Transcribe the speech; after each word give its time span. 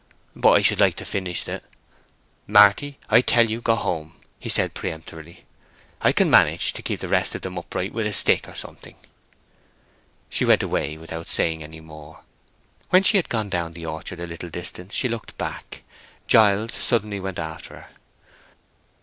"But 0.35 0.53
I 0.53 0.61
should 0.63 0.79
like 0.79 0.95
to 0.95 1.05
finish 1.05 1.43
the—" 1.43 1.61
"Marty, 2.47 2.97
I 3.07 3.21
tell 3.21 3.47
you 3.47 3.59
to 3.59 3.61
go 3.61 3.75
home," 3.75 4.15
said 4.47 4.71
he, 4.71 4.73
peremptorily. 4.81 5.45
"I 6.01 6.11
can 6.11 6.27
manage 6.27 6.73
to 6.73 6.81
keep 6.81 7.01
the 7.01 7.07
rest 7.07 7.35
of 7.35 7.43
them 7.43 7.55
upright 7.55 7.93
with 7.93 8.07
a 8.07 8.11
stick 8.11 8.47
or 8.49 8.55
something." 8.55 8.95
She 10.27 10.43
went 10.43 10.63
away 10.63 10.97
without 10.97 11.27
saying 11.27 11.61
any 11.61 11.81
more. 11.81 12.21
When 12.89 13.03
she 13.03 13.17
had 13.17 13.29
gone 13.29 13.49
down 13.49 13.73
the 13.73 13.85
orchard 13.85 14.19
a 14.19 14.25
little 14.25 14.49
distance 14.49 14.95
she 14.95 15.07
looked 15.07 15.37
back. 15.37 15.83
Giles 16.25 16.73
suddenly 16.73 17.19
went 17.19 17.37
after 17.37 17.75
her. 17.75 17.89